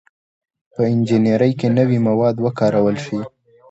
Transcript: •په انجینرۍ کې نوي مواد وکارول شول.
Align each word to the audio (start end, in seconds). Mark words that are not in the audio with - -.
•په 0.73 0.81
انجینرۍ 0.91 1.51
کې 1.59 1.67
نوي 1.77 1.99
مواد 2.07 2.35
وکارول 2.45 2.95
شول. 3.05 3.23